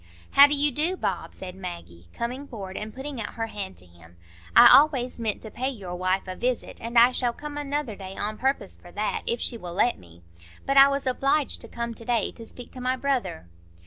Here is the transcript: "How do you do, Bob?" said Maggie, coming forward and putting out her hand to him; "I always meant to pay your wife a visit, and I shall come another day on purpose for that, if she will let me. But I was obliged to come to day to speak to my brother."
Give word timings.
"How 0.31 0.47
do 0.47 0.55
you 0.55 0.71
do, 0.71 0.97
Bob?" 0.97 1.35
said 1.35 1.53
Maggie, 1.55 2.07
coming 2.11 2.47
forward 2.47 2.75
and 2.75 2.91
putting 2.91 3.21
out 3.21 3.35
her 3.35 3.45
hand 3.45 3.77
to 3.77 3.85
him; 3.85 4.17
"I 4.55 4.67
always 4.67 5.19
meant 5.19 5.43
to 5.43 5.51
pay 5.51 5.69
your 5.69 5.95
wife 5.95 6.23
a 6.25 6.35
visit, 6.35 6.79
and 6.81 6.97
I 6.97 7.11
shall 7.11 7.33
come 7.33 7.55
another 7.55 7.95
day 7.95 8.15
on 8.17 8.39
purpose 8.39 8.75
for 8.75 8.91
that, 8.93 9.21
if 9.27 9.39
she 9.39 9.59
will 9.59 9.75
let 9.75 9.99
me. 9.99 10.23
But 10.65 10.77
I 10.77 10.87
was 10.87 11.05
obliged 11.05 11.61
to 11.61 11.67
come 11.67 11.93
to 11.93 12.03
day 12.03 12.31
to 12.31 12.45
speak 12.47 12.71
to 12.71 12.81
my 12.81 12.95
brother." 12.95 13.45